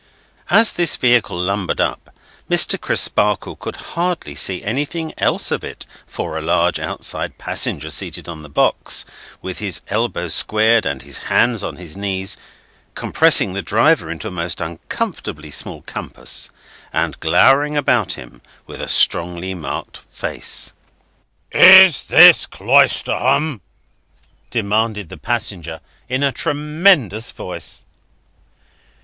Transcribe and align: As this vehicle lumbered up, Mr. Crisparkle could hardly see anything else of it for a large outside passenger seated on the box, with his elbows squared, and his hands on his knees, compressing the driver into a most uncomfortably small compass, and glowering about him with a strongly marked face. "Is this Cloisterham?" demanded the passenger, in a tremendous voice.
As 0.49 0.73
this 0.73 0.95
vehicle 0.95 1.37
lumbered 1.37 1.79
up, 1.79 2.09
Mr. 2.49 2.81
Crisparkle 2.81 3.55
could 3.55 3.75
hardly 3.93 4.33
see 4.33 4.63
anything 4.63 5.13
else 5.15 5.51
of 5.51 5.63
it 5.63 5.85
for 6.07 6.35
a 6.35 6.41
large 6.41 6.79
outside 6.79 7.37
passenger 7.37 7.91
seated 7.91 8.27
on 8.27 8.41
the 8.41 8.49
box, 8.49 9.05
with 9.43 9.59
his 9.59 9.81
elbows 9.89 10.33
squared, 10.33 10.87
and 10.87 11.03
his 11.03 11.19
hands 11.29 11.63
on 11.63 11.75
his 11.75 11.95
knees, 11.95 12.35
compressing 12.95 13.53
the 13.53 13.61
driver 13.61 14.09
into 14.09 14.27
a 14.27 14.31
most 14.31 14.59
uncomfortably 14.59 15.51
small 15.51 15.83
compass, 15.83 16.49
and 16.91 17.19
glowering 17.19 17.77
about 17.77 18.13
him 18.13 18.41
with 18.65 18.81
a 18.81 18.87
strongly 18.87 19.53
marked 19.53 19.97
face. 20.09 20.73
"Is 21.51 22.05
this 22.05 22.47
Cloisterham?" 22.47 23.61
demanded 24.49 25.09
the 25.09 25.17
passenger, 25.17 25.79
in 26.09 26.23
a 26.23 26.31
tremendous 26.31 27.29
voice. 27.31 27.85